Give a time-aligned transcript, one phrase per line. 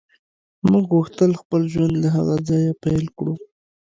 [0.69, 3.33] موږ غوښتل خپل ژوند له هغه ځایه پیل کړو